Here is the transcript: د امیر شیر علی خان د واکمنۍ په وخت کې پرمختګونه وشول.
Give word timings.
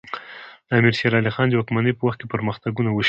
د 0.67 0.69
امیر 0.77 0.93
شیر 0.99 1.13
علی 1.19 1.31
خان 1.35 1.47
د 1.49 1.53
واکمنۍ 1.59 1.93
په 1.95 2.03
وخت 2.07 2.19
کې 2.19 2.31
پرمختګونه 2.33 2.89
وشول. 2.91 2.99